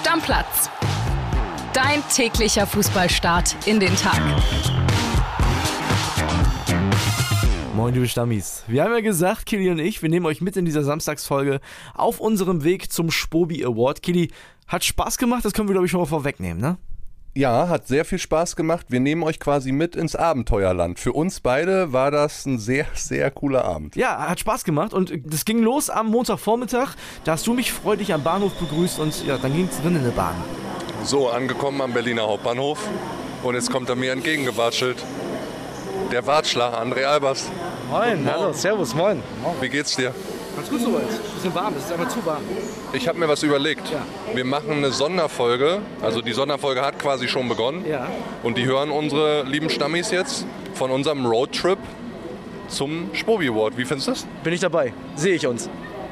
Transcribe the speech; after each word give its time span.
Stammplatz. 0.00 0.70
Dein 1.74 2.02
täglicher 2.08 2.66
Fußballstart 2.66 3.54
in 3.66 3.80
den 3.80 3.94
Tag. 3.96 4.18
Moin, 7.76 7.92
liebe 7.92 8.08
Stammis. 8.08 8.64
Wir 8.66 8.82
haben 8.82 8.92
ja 8.94 9.00
gesagt, 9.00 9.44
Kili 9.44 9.68
und 9.68 9.78
ich, 9.78 10.00
wir 10.00 10.08
nehmen 10.08 10.24
euch 10.24 10.40
mit 10.40 10.56
in 10.56 10.64
dieser 10.64 10.84
Samstagsfolge 10.84 11.60
auf 11.92 12.18
unserem 12.18 12.64
Weg 12.64 12.90
zum 12.90 13.10
Spobi 13.10 13.62
Award. 13.62 14.02
Kili, 14.02 14.30
hat 14.66 14.84
Spaß 14.84 15.18
gemacht, 15.18 15.44
das 15.44 15.52
können 15.52 15.68
wir, 15.68 15.74
glaube 15.74 15.84
ich, 15.84 15.90
schon 15.90 16.00
mal 16.00 16.06
vorwegnehmen, 16.06 16.62
ne? 16.62 16.78
Ja, 17.32 17.68
hat 17.68 17.86
sehr 17.86 18.04
viel 18.04 18.18
Spaß 18.18 18.56
gemacht. 18.56 18.86
Wir 18.88 18.98
nehmen 18.98 19.22
euch 19.22 19.38
quasi 19.38 19.70
mit 19.70 19.94
ins 19.94 20.16
Abenteuerland. 20.16 20.98
Für 20.98 21.12
uns 21.12 21.38
beide 21.38 21.92
war 21.92 22.10
das 22.10 22.44
ein 22.44 22.58
sehr, 22.58 22.86
sehr 22.94 23.30
cooler 23.30 23.64
Abend. 23.64 23.94
Ja, 23.94 24.28
hat 24.28 24.40
Spaß 24.40 24.64
gemacht 24.64 24.92
und 24.92 25.12
das 25.24 25.44
ging 25.44 25.60
los 25.60 25.90
am 25.90 26.08
Montagvormittag. 26.08 26.96
Da 27.24 27.32
hast 27.32 27.46
du 27.46 27.54
mich 27.54 27.72
freudig 27.72 28.12
am 28.12 28.24
Bahnhof 28.24 28.52
begrüßt 28.54 28.98
und 28.98 29.24
ja, 29.26 29.38
dann 29.38 29.54
ging 29.54 29.68
es 29.70 29.80
drin 29.80 29.94
in 29.94 30.02
der 30.02 30.10
Bahn. 30.10 30.34
So, 31.04 31.30
angekommen 31.30 31.80
am 31.80 31.92
Berliner 31.92 32.22
Hauptbahnhof 32.22 32.88
und 33.44 33.54
jetzt 33.54 33.70
kommt 33.70 33.88
er 33.88 33.96
mir 33.96 34.12
entgegengewatschelt. 34.12 35.02
Der 36.10 36.26
Wartschlag, 36.26 36.74
André 36.74 37.04
Albers. 37.04 37.48
Moin, 37.90 38.28
hallo, 38.28 38.52
servus, 38.52 38.92
moin. 38.92 39.22
Wie 39.60 39.68
geht's 39.68 39.94
dir? 39.94 40.12
Ganz 40.60 40.72
gut 40.72 40.80
soweit. 40.82 41.34
Bisschen 41.34 41.54
warm, 41.54 41.72
es 41.74 41.86
ist 41.86 41.92
einfach 41.92 42.08
zu 42.08 42.26
warm. 42.26 42.42
Ich 42.92 43.08
habe 43.08 43.18
mir 43.18 43.26
was 43.26 43.42
überlegt. 43.42 43.90
Ja. 43.90 44.02
Wir 44.34 44.44
machen 44.44 44.72
eine 44.72 44.92
Sonderfolge. 44.92 45.80
Also 46.02 46.20
die 46.20 46.34
Sonderfolge 46.34 46.82
hat 46.82 46.98
quasi 46.98 47.28
schon 47.28 47.48
begonnen. 47.48 47.86
Ja. 47.88 48.06
Und 48.42 48.58
die 48.58 48.66
hören 48.66 48.90
unsere 48.90 49.44
lieben 49.44 49.70
Stammis 49.70 50.10
jetzt 50.10 50.44
von 50.74 50.90
unserem 50.90 51.24
Roadtrip 51.24 51.78
zum 52.68 53.08
Spobi 53.14 53.48
Award. 53.48 53.78
Wie 53.78 53.86
findest 53.86 54.08
du 54.08 54.10
das? 54.10 54.26
Bin 54.44 54.52
ich 54.52 54.60
dabei. 54.60 54.92
Sehe 55.16 55.34
ich 55.34 55.46
uns. 55.46 55.70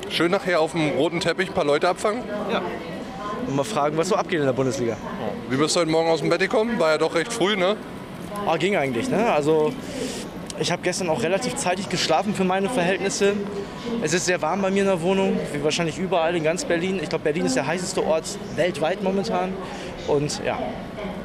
Schön 0.09 0.31
nachher 0.31 0.63
auf 0.63 0.73
dem 0.73 0.93
roten 0.93 1.21
Teppich 1.21 1.49
ein 1.49 1.55
paar 1.55 1.67
Leute 1.67 1.87
abfangen. 1.87 2.23
Ja. 2.51 2.63
Und 3.47 3.55
mal 3.55 3.65
fragen, 3.65 3.99
was 3.99 4.09
so 4.09 4.15
abgeht 4.15 4.41
in 4.41 4.47
der 4.47 4.55
Bundesliga. 4.55 4.97
Wie 5.51 5.57
bist 5.57 5.77
du 5.77 5.81
heute 5.81 5.91
Morgen 5.91 6.09
aus 6.09 6.21
dem 6.21 6.31
Bett 6.31 6.41
gekommen? 6.41 6.79
War 6.79 6.93
ja 6.93 6.97
doch 6.97 7.15
recht 7.15 7.35
früh, 7.35 7.55
ne? 7.55 7.77
Ah, 8.47 8.57
ging 8.57 8.77
eigentlich, 8.77 9.11
ne? 9.11 9.31
Also 9.31 9.75
ich 10.61 10.73
habe 10.73 10.83
gestern 10.83 11.09
auch 11.09 11.23
relativ 11.23 11.55
zeitig 11.57 11.89
geschlafen 11.89 12.35
für 12.35 12.45
meine 12.45 12.69
Verhältnisse. 12.69 13.35
Es 14.03 14.13
ist 14.13 14.27
sehr 14.27 14.43
warm 14.43 14.63
bei 14.63 14.71
mir 14.71 14.83
in 14.83 14.89
der 14.89 15.03
Wohnung, 15.03 15.39
wie 15.53 15.63
wahrscheinlich 15.63 15.99
überall 15.99 16.35
in 16.37 16.45
ganz 16.45 16.65
Berlin. 16.65 16.99
Ich 17.03 17.09
glaube, 17.09 17.25
Berlin 17.25 17.47
ist 17.47 17.57
der 17.57 17.67
heißeste 17.67 18.05
Ort 18.05 18.39
weltweit 18.57 19.03
momentan. 19.03 19.53
Und 20.07 20.41
ja, 20.45 20.59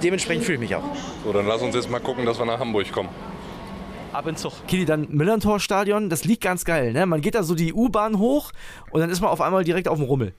dementsprechend 0.01 0.45
fühle 0.45 0.55
ich 0.55 0.61
mich 0.61 0.75
auch. 0.75 0.83
So, 1.23 1.33
dann 1.33 1.47
lass 1.47 1.61
uns 1.61 1.75
jetzt 1.75 1.89
mal 1.89 1.99
gucken, 1.99 2.25
dass 2.25 2.39
wir 2.39 2.45
nach 2.45 2.59
Hamburg 2.59 2.91
kommen. 2.91 3.09
Ab 4.11 4.27
in 4.27 4.35
Zug. 4.35 4.53
Kili, 4.67 4.85
dann 4.85 5.07
Millantor-Stadion, 5.09 6.09
das 6.09 6.23
liegt 6.23 6.43
ganz 6.43 6.65
geil. 6.65 6.93
Ne? 6.93 7.05
Man 7.05 7.21
geht 7.21 7.33
da 7.33 7.41
so 7.41 7.55
die 7.55 7.73
U-Bahn 7.73 8.19
hoch 8.19 8.51
und 8.91 9.01
dann 9.01 9.09
ist 9.09 9.21
man 9.21 9.31
auf 9.31 9.41
einmal 9.41 9.63
direkt 9.63 9.87
auf 9.87 9.97
dem 9.97 10.05
Rummel. 10.05 10.33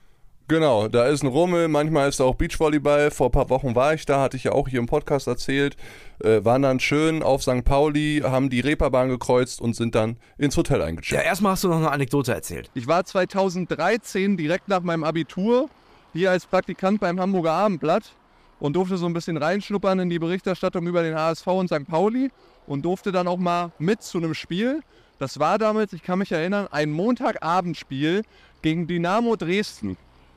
Genau, 0.47 0.89
da 0.89 1.07
ist 1.07 1.23
ein 1.23 1.29
Rummel, 1.29 1.69
manchmal 1.69 2.07
ist 2.11 2.21
da 2.21 2.25
auch 2.25 2.35
Beachvolleyball. 2.35 3.11
Vor 3.11 3.29
ein 3.29 3.33
paar 3.33 3.49
Wochen 3.49 3.75
war 3.75 3.95
ich 3.95 4.05
da, 4.05 4.21
hatte 4.21 4.37
ich 4.37 4.45
ja 4.45 4.53
auch 4.53 4.69
hier 4.69 4.79
im 4.79 4.85
Podcast 4.87 5.27
erzählt. 5.27 5.75
Äh, 6.23 6.45
waren 6.45 6.61
dann 6.61 6.81
schön 6.81 7.23
auf 7.23 7.43
St. 7.43 7.65
Pauli, 7.65 8.21
haben 8.23 8.51
die 8.51 8.61
Reeperbahn 8.61 9.09
gekreuzt 9.09 9.63
und 9.63 9.75
sind 9.75 9.95
dann 9.95 10.19
ins 10.37 10.55
Hotel 10.59 10.81
Ja, 10.81 10.85
eingecheckt. 10.85 11.25
erstmal 11.25 11.53
hast 11.53 11.65
du 11.65 11.69
noch 11.69 11.79
eine 11.79 11.91
Anekdote 11.91 12.35
erzählt. 12.35 12.71
Ich 12.75 12.87
war 12.87 13.05
2013 13.05 14.37
direkt 14.37 14.69
nach 14.69 14.83
meinem 14.83 15.05
Abitur 15.05 15.71
hier 16.13 16.31
als 16.31 16.45
Praktikant 16.45 17.01
beim 17.01 17.19
Hamburger 17.19 17.53
Abendblatt 17.53 18.13
und 18.61 18.77
durfte 18.77 18.99
so 18.99 19.07
ein 19.07 19.15
bisschen 19.15 19.39
reinschnuppern 19.39 19.99
in 19.99 20.11
die 20.11 20.19
Berichterstattung 20.19 20.87
über 20.87 21.03
den 21.03 21.15
HSV 21.15 21.47
und 21.47 21.69
St. 21.69 21.87
Pauli 21.89 22.31
und 22.67 22.85
durfte 22.85 23.13
dann 23.13 23.29
auch 23.29 23.39
mal 23.39 23.73
mit 23.79 24.03
zu 24.03 24.19
einem 24.19 24.35
Spiel. 24.35 24.83
Das 25.19 25.39
war 25.39 25.57
damals, 25.57 25.95
ich 25.95 26.03
kann 26.03 26.19
mich 26.19 26.33
erinnern, 26.33 26.69
ein 26.71 26.91
Montagabendspiel 26.91 28.23
gegen 28.61 28.87
Dynamo 28.87 29.37
Dresden. 29.37 29.97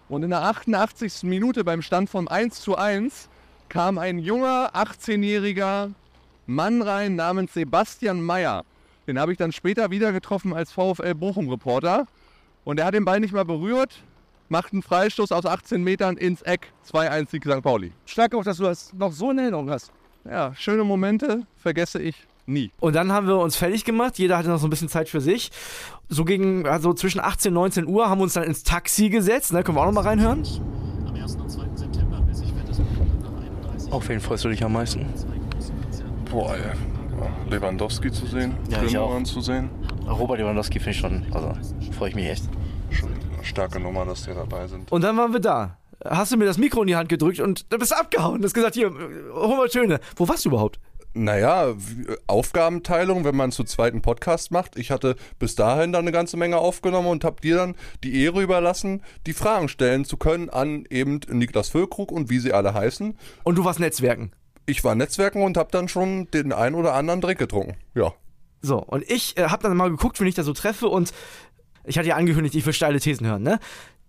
Und 0.09 0.23
in 0.23 0.29
der 0.29 0.43
88. 0.43 1.23
Minute 1.23 1.63
beim 1.63 1.81
Stand 1.81 2.09
von 2.09 2.27
1 2.27 2.61
zu 2.61 2.77
1 2.77 3.27
kam 3.67 3.97
ein 3.97 4.19
junger 4.19 4.71
18-jähriger 4.73 5.91
Mann 6.45 6.81
rein 6.81 7.15
namens 7.15 7.53
Sebastian 7.53 8.21
Mayer. 8.21 8.63
Den 9.05 9.19
habe 9.19 9.33
ich 9.33 9.37
dann 9.37 9.51
später 9.51 9.91
wieder 9.91 10.13
getroffen 10.13 10.53
als 10.53 10.71
VfL 10.71 11.13
Bochum-Reporter. 11.13 12.05
Und 12.63 12.79
er 12.79 12.85
hat 12.85 12.93
den 12.93 13.03
Ball 13.03 13.19
nicht 13.19 13.33
mal 13.33 13.43
berührt, 13.43 14.01
macht 14.47 14.71
einen 14.71 14.81
Freistoß 14.81 15.31
aus 15.33 15.45
18 15.45 15.83
Metern 15.83 16.15
ins 16.15 16.41
Eck. 16.41 16.71
2-1 16.89 17.29
Sieg 17.29 17.43
St. 17.43 17.61
Pauli. 17.61 17.91
Stark 18.05 18.33
auch, 18.33 18.43
dass 18.43 18.57
du 18.57 18.63
das 18.63 18.93
noch 18.93 19.11
so 19.11 19.31
in 19.31 19.39
Erinnerung 19.39 19.69
hast. 19.69 19.91
Ja, 20.23 20.53
schöne 20.55 20.83
Momente 20.83 21.45
vergesse 21.57 22.01
ich 22.01 22.27
nie. 22.47 22.71
Und 22.79 22.95
dann 22.95 23.11
haben 23.11 23.27
wir 23.27 23.37
uns 23.37 23.55
fertig 23.55 23.85
gemacht. 23.85 24.17
Jeder 24.17 24.37
hatte 24.37 24.49
noch 24.49 24.59
so 24.59 24.67
ein 24.67 24.69
bisschen 24.69 24.89
Zeit 24.89 25.09
für 25.09 25.21
sich. 25.21 25.51
So 26.09 26.25
gegen, 26.25 26.65
also 26.67 26.93
zwischen 26.93 27.19
18 27.19 27.49
und 27.51 27.55
19 27.55 27.87
Uhr 27.87 28.09
haben 28.09 28.19
wir 28.19 28.23
uns 28.23 28.33
dann 28.33 28.43
ins 28.43 28.63
Taxi 28.63 29.09
gesetzt. 29.09 29.53
Ne? 29.53 29.63
Können 29.63 29.77
wir 29.77 29.81
auch 29.81 29.85
noch 29.85 29.93
mal 29.93 30.01
reinhören? 30.01 30.43
Auf 33.91 34.09
wen 34.09 34.19
freust 34.19 34.43
du 34.45 34.49
dich 34.49 34.63
am 34.63 34.73
meisten? 34.73 35.05
Boah, 36.29 36.53
ey. 36.55 37.49
Lewandowski 37.49 38.11
zu 38.11 38.25
sehen, 38.27 38.53
Ja, 38.69 38.83
ich 38.83 38.97
auch. 38.97 39.23
zu 39.23 39.41
sehen. 39.41 39.69
Robert 40.07 40.39
Lewandowski 40.39 40.79
finde 40.79 40.91
ich 40.91 40.97
schon, 40.97 41.25
also 41.31 41.53
freue 41.97 42.09
ich 42.09 42.15
mich 42.15 42.27
echt. 42.27 42.43
Schon 42.91 43.09
eine 43.09 43.43
starke 43.45 43.79
Nummer, 43.79 44.05
dass 44.05 44.23
die 44.23 44.33
dabei 44.33 44.67
sind. 44.67 44.91
Und 44.91 45.03
dann 45.03 45.17
waren 45.17 45.33
wir 45.33 45.39
da. 45.39 45.77
Hast 46.05 46.31
du 46.31 46.37
mir 46.37 46.45
das 46.45 46.57
Mikro 46.57 46.81
in 46.81 46.87
die 46.87 46.95
Hand 46.95 47.09
gedrückt 47.09 47.39
und 47.39 47.71
dann 47.71 47.79
bist 47.79 47.91
du 47.91 47.95
abgehauen. 47.97 48.39
Du 48.41 48.45
hast 48.45 48.53
gesagt, 48.53 48.75
hier, 48.75 48.91
hol 49.33 49.57
mal 49.57 49.69
Schöne. 49.71 49.99
Wo 50.15 50.27
warst 50.27 50.45
du 50.45 50.49
überhaupt? 50.49 50.79
Naja, 51.23 51.73
Aufgabenteilung, 52.27 53.23
wenn 53.23 53.35
man 53.35 53.51
zu 53.51 53.63
zweiten 53.63 54.01
Podcast 54.01 54.51
macht. 54.51 54.77
Ich 54.77 54.91
hatte 54.91 55.15
bis 55.39 55.55
dahin 55.55 55.91
dann 55.91 56.03
eine 56.03 56.11
ganze 56.11 56.37
Menge 56.37 56.57
aufgenommen 56.57 57.07
und 57.07 57.23
habe 57.23 57.41
dir 57.41 57.57
dann 57.57 57.75
die 58.03 58.23
Ehre 58.23 58.41
überlassen, 58.41 59.01
die 59.25 59.33
Fragen 59.33 59.67
stellen 59.67 60.05
zu 60.05 60.17
können 60.17 60.49
an 60.49 60.85
eben 60.89 61.19
Niklas 61.29 61.69
Füllkrug 61.69 62.11
und 62.11 62.29
wie 62.29 62.39
sie 62.39 62.53
alle 62.53 62.73
heißen. 62.73 63.17
Und 63.43 63.55
du 63.55 63.65
warst 63.65 63.79
Netzwerken. 63.79 64.31
Ich 64.67 64.83
war 64.83 64.95
Netzwerken 64.95 65.41
und 65.41 65.57
habe 65.57 65.71
dann 65.71 65.87
schon 65.87 66.29
den 66.31 66.53
ein 66.53 66.75
oder 66.75 66.93
anderen 66.93 67.21
Drink 67.21 67.39
getrunken. 67.39 67.75
Ja. 67.95 68.13
So, 68.61 68.77
und 68.77 69.09
ich 69.09 69.37
äh, 69.37 69.45
habe 69.47 69.63
dann 69.63 69.75
mal 69.75 69.89
geguckt, 69.89 70.19
wen 70.19 70.27
ich 70.27 70.35
da 70.35 70.43
so 70.43 70.53
treffe 70.53 70.87
und 70.87 71.13
ich 71.85 71.97
hatte 71.97 72.09
ja 72.09 72.15
angekündigt, 72.15 72.53
ich 72.53 72.65
will 72.65 72.73
steile 72.73 72.99
Thesen 72.99 73.25
hören, 73.25 73.43
ne? 73.43 73.59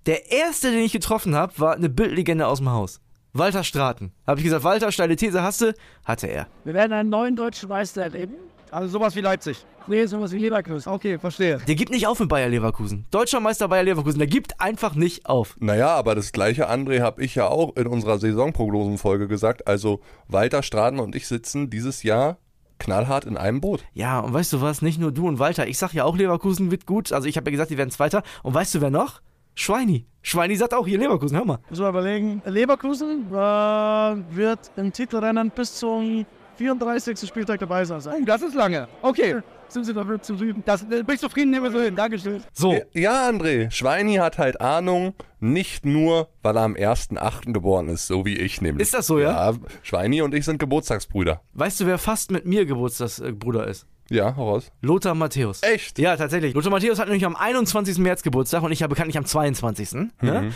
Der 0.06 0.30
erste, 0.32 0.70
den 0.70 0.80
ich 0.80 0.92
getroffen 0.92 1.34
habe, 1.34 1.52
war 1.58 1.74
eine 1.74 1.88
Bildlegende 1.88 2.46
aus 2.46 2.58
dem 2.58 2.70
Haus. 2.70 3.00
Walter 3.32 3.62
Straten. 3.64 4.12
Habe 4.26 4.40
ich 4.40 4.44
gesagt, 4.44 4.64
Walter, 4.64 4.90
steile 4.90 5.16
These 5.16 5.42
hast 5.42 5.60
du? 5.60 5.74
Hatte 6.04 6.26
er. 6.26 6.46
Wir 6.64 6.74
werden 6.74 6.92
einen 6.92 7.10
neuen 7.10 7.36
deutschen 7.36 7.68
Meister 7.68 8.02
erleben. 8.02 8.34
Also 8.70 8.88
sowas 8.88 9.16
wie 9.16 9.20
Leipzig. 9.20 9.64
Nee, 9.86 10.04
sowas 10.04 10.32
wie 10.32 10.38
Leverkusen. 10.38 10.92
Okay, 10.92 11.18
verstehe. 11.18 11.58
Der 11.66 11.74
gibt 11.74 11.90
nicht 11.90 12.06
auf 12.06 12.20
mit 12.20 12.28
Bayer 12.28 12.48
Leverkusen. 12.48 13.06
Deutscher 13.10 13.40
Meister 13.40 13.68
Bayer 13.68 13.84
Leverkusen, 13.84 14.18
der 14.18 14.28
gibt 14.28 14.60
einfach 14.60 14.94
nicht 14.94 15.26
auf. 15.26 15.56
Naja, 15.60 15.88
aber 15.88 16.14
das 16.14 16.32
gleiche, 16.32 16.70
André, 16.70 17.00
habe 17.00 17.22
ich 17.22 17.34
ja 17.34 17.48
auch 17.48 17.74
in 17.76 17.86
unserer 17.86 18.18
Saisonprognosenfolge 18.18 19.28
gesagt. 19.28 19.66
Also 19.66 20.00
Walter 20.26 20.62
Straten 20.62 20.98
und 20.98 21.14
ich 21.14 21.26
sitzen 21.26 21.70
dieses 21.70 22.02
Jahr 22.02 22.36
knallhart 22.78 23.24
in 23.24 23.36
einem 23.36 23.60
Boot. 23.60 23.84
Ja, 23.94 24.20
und 24.20 24.34
weißt 24.34 24.52
du 24.52 24.60
was? 24.60 24.82
Nicht 24.82 25.00
nur 25.00 25.10
du 25.10 25.26
und 25.26 25.38
Walter. 25.38 25.66
Ich 25.66 25.78
sag 25.78 25.92
ja 25.94 26.04
auch, 26.04 26.16
Leverkusen 26.16 26.70
wird 26.70 26.86
gut. 26.86 27.12
Also 27.12 27.26
ich 27.26 27.36
habe 27.36 27.48
ja 27.48 27.52
gesagt, 27.52 27.70
die 27.70 27.78
werden 27.78 27.90
Zweiter. 27.90 28.22
Und 28.42 28.54
weißt 28.54 28.74
du, 28.74 28.80
wer 28.80 28.90
noch? 28.90 29.20
Schweini. 29.62 30.06
Schweini 30.22 30.54
sagt 30.54 30.72
auch 30.72 30.86
hier 30.86 30.98
Leverkusen, 30.98 31.36
hör 31.36 31.44
mal. 31.44 31.58
Müssen 31.68 31.82
wir 31.82 31.88
überlegen. 31.88 32.40
Leverkusen 32.44 33.26
äh, 33.32 33.34
wird 33.34 34.70
im 34.76 34.92
Titelrennen 34.92 35.50
bis 35.50 35.74
zum 35.74 36.24
34. 36.58 37.28
Spieltag 37.28 37.58
dabei 37.58 37.84
sein. 37.84 38.00
Oh, 38.22 38.24
das 38.24 38.42
ist 38.42 38.54
lange. 38.54 38.86
Okay, 39.02 39.36
Sind 39.68 39.84
sie 39.84 39.92
dafür 39.94 40.22
zu 40.22 40.36
Süden? 40.36 40.62
das, 40.64 40.82
äh, 40.84 41.02
bin 41.02 41.14
ich 41.14 41.20
zufrieden, 41.20 41.50
nehmen 41.50 41.64
wir 41.64 41.72
so 41.72 41.80
hin. 41.80 41.96
Dankeschön. 41.96 42.40
So, 42.52 42.76
Ja, 42.94 43.28
André, 43.28 43.68
Schweini 43.72 44.14
hat 44.14 44.38
halt 44.38 44.60
Ahnung, 44.60 45.14
nicht 45.40 45.84
nur, 45.84 46.28
weil 46.42 46.56
er 46.56 46.62
am 46.62 46.74
1.8. 46.74 47.52
geboren 47.52 47.88
ist, 47.88 48.06
so 48.06 48.24
wie 48.24 48.36
ich 48.36 48.60
nämlich. 48.62 48.82
Ist 48.86 48.94
das 48.94 49.08
so, 49.08 49.18
ja? 49.18 49.50
Ja, 49.50 49.56
Schweini 49.82 50.22
und 50.22 50.34
ich 50.36 50.44
sind 50.44 50.58
Geburtstagsbrüder. 50.60 51.40
weißt 51.54 51.80
du, 51.80 51.86
wer 51.86 51.98
fast 51.98 52.30
mit 52.30 52.46
mir 52.46 52.64
Geburtstagsbruder 52.64 53.66
ist? 53.66 53.86
Ja, 54.10 54.34
heraus. 54.34 54.70
Lothar 54.80 55.14
Matthäus. 55.14 55.62
Echt? 55.62 55.98
Ja, 55.98 56.16
tatsächlich. 56.16 56.54
Lothar 56.54 56.70
Matthäus 56.70 56.98
hat 56.98 57.08
nämlich 57.08 57.26
am 57.26 57.36
21. 57.36 57.98
März 57.98 58.22
Geburtstag 58.22 58.62
und 58.62 58.72
ich 58.72 58.82
habe 58.82 58.90
bekanntlich 58.90 59.18
am 59.18 59.24
22. 59.24 59.92
Ne? 60.20 60.52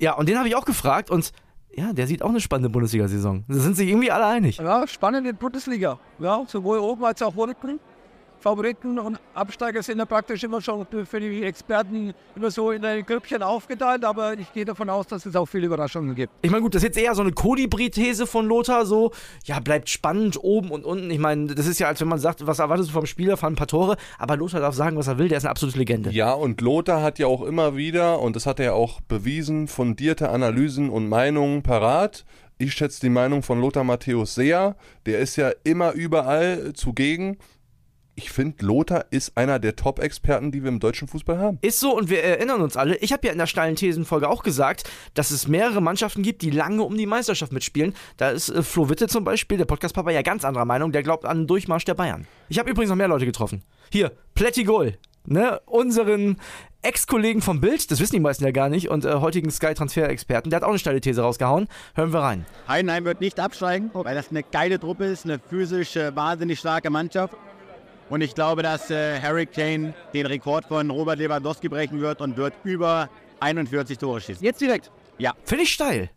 Ja, 0.00 0.14
und 0.14 0.28
den 0.28 0.38
habe 0.38 0.48
ich 0.48 0.56
auch 0.56 0.64
gefragt 0.64 1.10
und 1.10 1.32
ja, 1.70 1.92
der 1.92 2.06
sieht 2.08 2.22
auch 2.22 2.30
eine 2.30 2.40
spannende 2.40 2.70
Bundesliga-Saison. 2.70 3.44
Da 3.46 3.54
sind 3.54 3.76
sich 3.76 3.88
irgendwie 3.88 4.10
alle 4.10 4.26
einig. 4.26 4.56
Ja, 4.56 4.86
spannende 4.88 5.32
Bundesliga. 5.32 6.00
Ja, 6.18 6.42
sowohl 6.48 6.78
oben 6.78 7.04
als 7.04 7.22
auch 7.22 7.36
unten. 7.36 7.78
Favoriten 8.40 8.98
und 8.98 9.18
Absteiger 9.34 9.82
sind 9.82 9.98
ja 9.98 10.04
praktisch 10.04 10.44
immer 10.44 10.60
schon 10.60 10.86
für 11.04 11.20
die 11.20 11.42
Experten 11.42 12.14
immer 12.36 12.50
so 12.50 12.70
in 12.70 12.84
ein 12.84 13.04
Grüppchen 13.04 13.42
aufgeteilt, 13.42 14.04
aber 14.04 14.34
ich 14.34 14.52
gehe 14.52 14.64
davon 14.64 14.88
aus, 14.90 15.06
dass 15.06 15.26
es 15.26 15.34
auch 15.34 15.46
viele 15.46 15.66
Überraschungen 15.66 16.14
gibt. 16.14 16.32
Ich 16.42 16.50
meine, 16.50 16.62
gut, 16.62 16.74
das 16.74 16.82
ist 16.82 16.88
jetzt 16.88 16.98
eher 16.98 17.14
so 17.14 17.22
eine 17.22 17.32
Kolibri-These 17.32 18.26
von 18.26 18.46
Lothar, 18.46 18.86
so, 18.86 19.12
ja, 19.44 19.58
bleibt 19.60 19.88
spannend 19.88 20.38
oben 20.42 20.70
und 20.70 20.84
unten. 20.84 21.10
Ich 21.10 21.18
meine, 21.18 21.54
das 21.54 21.66
ist 21.66 21.78
ja, 21.80 21.88
als 21.88 22.00
wenn 22.00 22.08
man 22.08 22.18
sagt, 22.18 22.46
was 22.46 22.60
erwartest 22.60 22.90
du 22.90 22.92
vom 22.92 23.06
Spieler, 23.06 23.36
fahren 23.36 23.54
ein 23.54 23.56
paar 23.56 23.66
Tore, 23.66 23.96
aber 24.18 24.36
Lothar 24.36 24.60
darf 24.60 24.74
sagen, 24.74 24.96
was 24.96 25.08
er 25.08 25.18
will, 25.18 25.28
der 25.28 25.38
ist 25.38 25.44
eine 25.44 25.50
absolute 25.50 25.78
Legende. 25.78 26.10
Ja, 26.10 26.32
und 26.32 26.60
Lothar 26.60 27.02
hat 27.02 27.18
ja 27.18 27.26
auch 27.26 27.42
immer 27.42 27.76
wieder, 27.76 28.20
und 28.20 28.36
das 28.36 28.46
hat 28.46 28.60
er 28.60 28.74
auch 28.74 29.00
bewiesen, 29.00 29.66
fundierte 29.68 30.30
Analysen 30.30 30.90
und 30.90 31.08
Meinungen 31.08 31.62
parat. 31.62 32.24
Ich 32.60 32.72
schätze 32.72 33.00
die 33.00 33.08
Meinung 33.08 33.42
von 33.44 33.60
Lothar 33.60 33.84
Matthäus 33.84 34.34
sehr. 34.34 34.74
Der 35.06 35.20
ist 35.20 35.36
ja 35.36 35.52
immer 35.62 35.92
überall 35.92 36.72
zugegen. 36.74 37.38
Ich 38.18 38.32
finde, 38.32 38.66
Lothar 38.66 39.06
ist 39.10 39.36
einer 39.36 39.60
der 39.60 39.76
Top-Experten, 39.76 40.50
die 40.50 40.64
wir 40.64 40.68
im 40.70 40.80
deutschen 40.80 41.06
Fußball 41.06 41.38
haben. 41.38 41.58
Ist 41.62 41.78
so 41.78 41.96
und 41.96 42.10
wir 42.10 42.24
erinnern 42.24 42.60
uns 42.60 42.76
alle, 42.76 42.96
ich 42.96 43.12
habe 43.12 43.24
ja 43.24 43.32
in 43.32 43.38
der 43.38 43.46
steilen 43.46 43.76
Thesenfolge 43.76 44.28
auch 44.28 44.42
gesagt, 44.42 44.90
dass 45.14 45.30
es 45.30 45.46
mehrere 45.46 45.80
Mannschaften 45.80 46.24
gibt, 46.24 46.42
die 46.42 46.50
lange 46.50 46.82
um 46.82 46.96
die 46.96 47.06
Meisterschaft 47.06 47.52
mitspielen. 47.52 47.94
Da 48.16 48.30
ist 48.30 48.48
äh, 48.48 48.64
Flo 48.64 48.88
Witte 48.88 49.06
zum 49.06 49.22
Beispiel, 49.22 49.56
der 49.56 49.66
Podcast-Papa, 49.66 50.10
ja 50.10 50.22
ganz 50.22 50.44
anderer 50.44 50.64
Meinung, 50.64 50.90
der 50.90 51.04
glaubt 51.04 51.24
an 51.24 51.42
den 51.42 51.46
Durchmarsch 51.46 51.84
der 51.84 51.94
Bayern. 51.94 52.26
Ich 52.48 52.58
habe 52.58 52.68
übrigens 52.68 52.90
noch 52.90 52.96
mehr 52.96 53.06
Leute 53.06 53.24
getroffen. 53.24 53.62
Hier, 53.92 54.10
Plättigol, 54.34 54.98
ne, 55.24 55.60
unseren 55.66 56.38
Ex-Kollegen 56.82 57.40
vom 57.40 57.60
Bild, 57.60 57.88
das 57.88 58.00
wissen 58.00 58.16
die 58.16 58.20
meisten 58.20 58.42
ja 58.42 58.50
gar 58.50 58.68
nicht, 58.68 58.88
und 58.88 59.04
äh, 59.04 59.14
heutigen 59.14 59.50
Sky-Transfer-Experten, 59.50 60.50
der 60.50 60.56
hat 60.56 60.64
auch 60.64 60.70
eine 60.70 60.78
steile 60.80 61.00
These 61.00 61.22
rausgehauen. 61.22 61.68
Hören 61.94 62.12
wir 62.12 62.20
rein. 62.20 62.46
Heidenheim 62.66 63.04
wird 63.04 63.20
nicht 63.20 63.38
absteigen, 63.38 63.90
weil 63.92 64.16
das 64.16 64.30
eine 64.30 64.42
geile 64.42 64.80
Truppe 64.80 65.04
ist, 65.04 65.24
eine 65.24 65.38
physisch 65.38 65.94
äh, 65.94 66.16
wahnsinnig 66.16 66.58
starke 66.58 66.90
Mannschaft. 66.90 67.36
Und 68.10 68.20
ich 68.22 68.34
glaube, 68.34 68.62
dass 68.62 68.90
äh, 68.90 69.20
Harry 69.20 69.46
Kane 69.46 69.94
den 70.14 70.26
Rekord 70.26 70.64
von 70.66 70.90
Robert 70.90 71.18
Lewandowski 71.18 71.68
brechen 71.68 72.00
wird 72.00 72.20
und 72.20 72.36
wird 72.36 72.54
über 72.64 73.08
41 73.40 73.98
Tore 73.98 74.20
schießen. 74.20 74.44
Jetzt 74.44 74.60
direkt. 74.60 74.90
Ja. 75.18 75.34
Finde 75.44 75.64
ich 75.64 75.72
steil. 75.72 76.10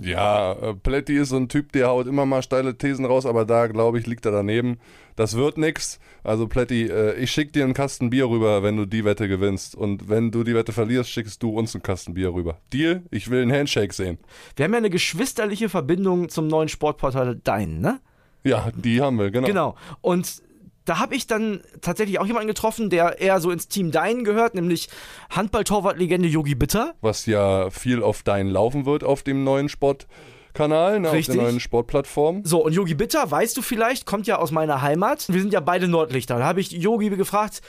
Ja, 0.00 0.52
äh, 0.52 0.74
Plätti 0.74 1.16
ist 1.16 1.30
so 1.30 1.36
ein 1.36 1.48
Typ, 1.48 1.72
der 1.72 1.88
haut 1.88 2.06
immer 2.06 2.24
mal 2.24 2.42
steile 2.42 2.76
Thesen 2.76 3.04
raus, 3.04 3.26
aber 3.26 3.44
da, 3.44 3.66
glaube 3.66 3.98
ich, 3.98 4.06
liegt 4.06 4.24
er 4.26 4.32
daneben. 4.32 4.78
Das 5.16 5.36
wird 5.36 5.58
nix. 5.58 5.98
Also 6.22 6.46
Plätti, 6.46 6.84
äh, 6.84 7.14
ich 7.14 7.32
schick 7.32 7.52
dir 7.52 7.64
einen 7.64 7.74
Kasten 7.74 8.10
Bier 8.10 8.28
rüber, 8.28 8.62
wenn 8.62 8.76
du 8.76 8.86
die 8.86 9.04
Wette 9.04 9.26
gewinnst. 9.28 9.74
Und 9.74 10.08
wenn 10.08 10.30
du 10.30 10.44
die 10.44 10.54
Wette 10.54 10.72
verlierst, 10.72 11.10
schickst 11.10 11.42
du 11.42 11.50
uns 11.50 11.74
einen 11.74 11.82
Kasten 11.82 12.14
Bier 12.14 12.32
rüber. 12.32 12.58
Deal? 12.72 13.02
Ich 13.10 13.28
will 13.30 13.42
einen 13.42 13.52
Handshake 13.52 13.92
sehen. 13.92 14.18
Wir 14.54 14.64
haben 14.64 14.72
ja 14.72 14.78
eine 14.78 14.90
geschwisterliche 14.90 15.68
Verbindung 15.68 16.28
zum 16.28 16.46
neuen 16.46 16.68
Sportportal 16.68 17.40
Dein, 17.42 17.80
ne? 17.80 18.00
Ja, 18.44 18.70
die 18.76 19.00
haben 19.00 19.18
wir, 19.18 19.32
genau. 19.32 19.46
Genau. 19.46 19.76
Und 20.00 20.42
da 20.88 20.98
habe 20.98 21.14
ich 21.14 21.26
dann 21.26 21.60
tatsächlich 21.80 22.18
auch 22.18 22.26
jemanden 22.26 22.48
getroffen, 22.48 22.88
der 22.88 23.20
eher 23.20 23.40
so 23.40 23.50
ins 23.50 23.68
Team 23.68 23.90
Dein 23.90 24.24
gehört, 24.24 24.54
nämlich 24.54 24.88
Handball-Torwart-Legende 25.30 26.28
Yogi 26.28 26.54
Bitter. 26.54 26.94
Was 27.00 27.26
ja 27.26 27.70
viel 27.70 28.02
auf 28.02 28.22
Dein 28.22 28.48
laufen 28.48 28.86
wird 28.86 29.04
auf 29.04 29.22
dem 29.22 29.44
neuen 29.44 29.68
Sportkanal, 29.68 31.00
ne, 31.00 31.10
auf 31.10 31.26
der 31.26 31.34
neuen 31.34 31.60
Sportplattform. 31.60 32.42
So, 32.44 32.64
und 32.64 32.72
Yogi 32.72 32.94
Bitter, 32.94 33.30
weißt 33.30 33.56
du 33.56 33.62
vielleicht, 33.62 34.06
kommt 34.06 34.26
ja 34.26 34.38
aus 34.38 34.50
meiner 34.50 34.80
Heimat. 34.80 35.26
Wir 35.28 35.40
sind 35.40 35.52
ja 35.52 35.60
beide 35.60 35.88
Nordlichter. 35.88 36.38
Da 36.38 36.46
habe 36.46 36.60
ich 36.60 36.70
Yogi 36.70 37.10
gefragt, 37.10 37.60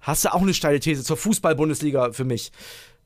hast 0.00 0.24
du 0.24 0.32
auch 0.32 0.42
eine 0.42 0.54
steile 0.54 0.80
These 0.80 1.04
zur 1.04 1.18
Fußball-Bundesliga 1.18 2.12
für 2.12 2.24
mich? 2.24 2.50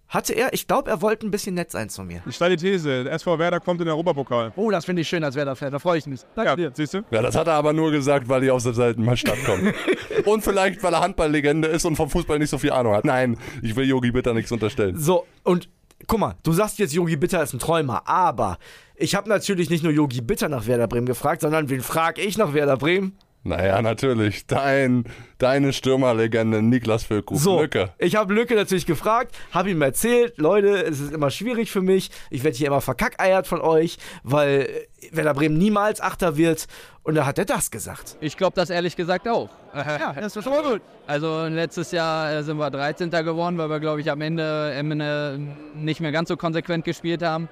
Hatte 0.09 0.33
er, 0.33 0.55
ich 0.55 0.67
glaube, 0.67 0.91
er 0.91 1.03
wollte 1.03 1.27
ein 1.27 1.31
bisschen 1.31 1.55
nett 1.55 1.71
sein 1.71 1.91
zu 1.91 2.03
mir. 2.03 2.23
Eine 2.25 2.33
steile 2.33 2.57
These. 2.57 3.05
Der 3.05 3.13
SV 3.13 3.39
Werder 3.39 3.61
kommt 3.61 3.81
in 3.81 3.87
den 3.87 3.91
Europapokal. 3.93 4.53
Oh, 4.57 4.71
das 4.71 4.87
finde 4.87 5.03
ich 5.03 5.09
schön 5.09 5.23
als 5.23 5.35
Werder-Fan. 5.35 5.71
Da 5.71 5.79
freue 5.79 5.99
ich 5.99 6.07
mich. 6.07 6.21
Danke 6.35 6.49
Ja, 6.51 6.57
dir. 6.57 6.73
siehst 6.75 6.95
du? 6.95 7.03
Ja, 7.11 7.21
das 7.21 7.37
hat 7.37 7.47
er 7.47 7.53
aber 7.55 7.75
nur 7.75 7.91
gesagt, 7.91 8.27
weil 8.29 8.41
die 8.41 8.51
aus 8.51 8.63
der 8.65 8.73
Seiten 8.73 9.05
mal 9.05 9.19
Stadt 9.19 9.37
kommen. 9.45 9.75
und 10.25 10.43
vielleicht, 10.43 10.83
weil 10.83 10.95
er 10.95 11.01
Handballlegende 11.01 11.69
ist 11.69 11.85
und 11.85 11.97
vom 11.97 12.09
Fußball 12.09 12.39
nicht 12.39 12.49
so 12.49 12.57
viel 12.57 12.73
Ahnung 12.73 12.95
hat. 12.95 13.05
Nein, 13.05 13.37
ich 13.63 13.77
will 13.77 13.85
Yogi 13.87 14.11
Bitter 14.11 14.33
nichts 14.33 14.51
unterstellen. 14.51 14.97
So, 14.99 15.27
und 15.45 15.69
guck 16.07 16.19
mal, 16.21 16.37
du 16.43 16.53
sagst 16.53 16.79
jetzt, 16.79 16.95
Yogi 16.95 17.17
Bitter 17.17 17.43
ist 17.43 17.53
ein 17.53 17.59
Träumer, 17.59 18.09
aber 18.09 18.57
ich 18.97 19.15
habe 19.15 19.29
natürlich 19.29 19.69
nicht 19.69 19.85
nur 19.85 19.93
Yogi 19.93 20.23
Bitter 20.23 20.49
nach 20.49 20.67
Werder 20.67 20.89
Bremen 20.89 21.07
gefragt, 21.07 21.43
sondern 21.43 21.69
wen 21.69 21.83
frage 21.83 22.23
ich 22.23 22.39
nach 22.39 22.55
Werder 22.55 22.79
Bremen? 22.79 23.19
Naja, 23.45 23.81
natürlich. 23.81 24.47
Dein, 24.47 25.05
deine 25.39 25.73
Stürmerlegende 25.73 26.63
Niklas 26.63 27.05
Füllkrug. 27.05 27.39
So, 27.39 27.61
Lücke. 27.61 27.91
ich 27.99 28.17
habe 28.17 28.35
Lücke 28.35 28.55
natürlich 28.55 28.85
gefragt, 28.85 29.35
habe 29.53 29.71
ihm 29.71 29.81
erzählt, 29.81 30.39
Leute, 30.39 30.83
es 30.85 31.01
ist 31.01 31.13
immer 31.13 31.31
schwierig 31.31 31.71
für 31.71 31.81
mich, 31.81 32.11
ich 32.31 32.45
werde 32.45 32.57
hier 32.57 32.67
immer 32.67 32.81
verkackeiert 32.81 33.47
von 33.47 33.61
euch, 33.61 33.99
weil 34.23 34.69
Werder 35.13 35.35
Bremen 35.35 35.57
niemals 35.57 36.01
Achter 36.01 36.37
wird. 36.37 36.67
Und 37.05 37.15
da 37.15 37.25
hat 37.25 37.39
er 37.39 37.47
das 37.47 37.71
gesagt. 37.71 38.17
Ich 38.21 38.37
glaube 38.37 38.55
das 38.55 38.69
ehrlich 38.69 38.97
gesagt 38.97 39.27
auch. 39.29 39.49
Ja, 39.75 40.13
das 40.21 40.37
ist 40.37 40.45
schon 40.45 40.53
mal 40.53 40.63
gut. 40.63 40.83
Also 41.07 41.47
letztes 41.47 41.91
Jahr 41.93 42.33
äh, 42.33 42.43
sind 42.43 42.59
wir 42.59 42.71
13. 42.71 43.11
geworden, 43.11 43.57
weil 43.57 43.71
wir, 43.71 43.81
glaube 43.81 44.01
ich, 44.01 44.11
am 44.11 44.21
Ende, 44.21 44.77
am 44.79 44.91
Ende 44.91 45.41
nicht 45.75 46.01
mehr 46.01 46.13
ganz 46.13 46.29
so 46.29 46.37
konsequent 46.37 46.85
gespielt 46.85 47.23
haben. 47.23 47.49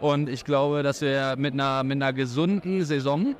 Und 0.00 0.28
ich 0.28 0.44
glaube, 0.44 0.82
dass 0.82 1.00
wir 1.02 1.36
mit 1.38 1.54
einer, 1.54 1.84
mit 1.84 2.02
einer 2.02 2.12
gesunden 2.12 2.84
Saison 2.84 3.36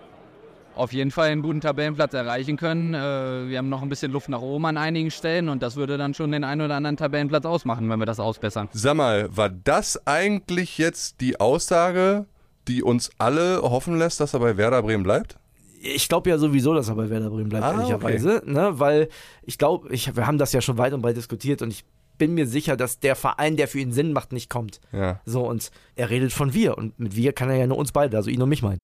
auf 0.76 0.93
jeden 0.93 1.11
Fall 1.11 1.28
einen 1.31 1.43
guten 1.43 1.61
Tabellenplatz 1.61 2.14
erreichen 2.14 2.56
können. 2.56 2.94
Äh, 2.94 3.49
Wir 3.49 3.58
haben 3.58 3.69
noch 3.69 3.82
ein 3.82 3.88
bisschen 3.88 4.12
Luft 4.12 4.28
nach 4.28 4.40
oben 4.40 4.67
an 4.67 4.76
einigen 4.76 5.11
Stellen 5.11 5.49
und 5.49 5.62
das 5.62 5.76
würde 5.76 5.99
dann 5.99 6.14
schon 6.14 6.31
den 6.32 6.44
einen 6.44 6.61
oder 6.61 6.75
anderen 6.76 6.96
Tabellenplatz 6.96 7.44
ausmachen, 7.44 7.88
wenn 7.88 7.99
wir 7.99 8.06
das 8.06 8.20
ausbessern. 8.20 8.69
Sag 8.73 8.94
mal, 8.96 9.28
war 9.37 9.49
das 9.50 10.06
eigentlich 10.06 10.78
jetzt 10.78 11.20
die 11.20 11.40
Aussage, 11.40 12.26
die 12.69 12.82
uns 12.82 13.11
alle 13.19 13.62
hoffen 13.62 13.99
lässt, 13.99 14.20
dass 14.20 14.34
er 14.34 14.40
bei 14.40 14.56
Werder 14.56 14.82
Bremen 14.82 15.02
bleibt? 15.02 15.37
Ich 15.82 16.08
glaube 16.08 16.31
ja 16.31 16.38
sowieso, 16.38 16.75
dass 16.75 16.88
er 16.88 16.94
bei 16.96 17.08
Werder 17.11 17.31
Bremen 17.31 17.49
bleibt, 17.49 17.64
Ah, 17.64 17.72
ehrlicherweise. 17.72 18.43
Ne? 18.44 18.70
Weil 18.79 19.08
ich 19.43 19.56
glaube, 19.58 19.88
ich, 19.93 20.17
wir 20.17 20.26
haben 20.26 20.38
das 20.38 20.52
ja 20.52 20.61
schon 20.61 20.79
weit 20.79 20.93
und 20.93 21.02
breit 21.02 21.17
diskutiert 21.17 21.62
und 21.62 21.70
ich 21.70 21.84
bin 22.18 22.34
mir 22.34 22.46
sicher, 22.46 22.76
dass 22.76 23.00
der 23.00 23.16
Verein, 23.16 23.56
der 23.56 23.68
für 23.68 23.78
ihn 23.78 23.92
Sinn 23.92 24.12
macht, 24.12 24.32
nicht 24.32 24.50
kommt. 24.50 24.80
Ja. 24.92 25.20
So, 25.24 25.46
und 25.48 25.70
er 25.94 26.10
redet 26.10 26.32
von 26.32 26.54
wir. 26.54 26.76
Und 26.78 26.98
mit 26.98 27.16
wir 27.16 27.32
kann 27.32 27.50
er 27.50 27.56
ja 27.56 27.66
nur 27.66 27.78
uns 27.78 27.92
beide, 27.92 28.16
also 28.16 28.30
ihn 28.30 28.42
und 28.42 28.48
mich 28.48 28.62
meinen. 28.62 28.78